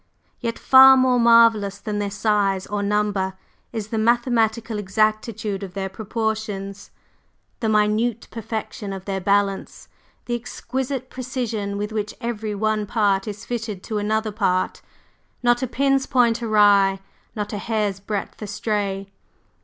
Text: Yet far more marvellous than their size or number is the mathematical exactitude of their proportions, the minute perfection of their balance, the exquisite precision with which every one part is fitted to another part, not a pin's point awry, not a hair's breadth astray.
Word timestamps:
Yet 0.39 0.57
far 0.57 0.97
more 0.97 1.19
marvellous 1.19 1.77
than 1.77 1.99
their 1.99 2.09
size 2.09 2.65
or 2.65 2.81
number 2.81 3.35
is 3.71 3.89
the 3.89 3.99
mathematical 3.99 4.79
exactitude 4.79 5.61
of 5.61 5.75
their 5.75 5.89
proportions, 5.89 6.89
the 7.59 7.69
minute 7.69 8.27
perfection 8.31 8.93
of 8.93 9.05
their 9.05 9.21
balance, 9.21 9.89
the 10.25 10.33
exquisite 10.33 11.11
precision 11.11 11.77
with 11.77 11.91
which 11.91 12.15
every 12.19 12.55
one 12.55 12.87
part 12.87 13.27
is 13.27 13.45
fitted 13.45 13.83
to 13.83 13.99
another 13.99 14.31
part, 14.31 14.81
not 15.43 15.61
a 15.61 15.67
pin's 15.67 16.07
point 16.07 16.41
awry, 16.41 16.99
not 17.35 17.53
a 17.53 17.59
hair's 17.59 17.99
breadth 17.99 18.41
astray. 18.41 19.07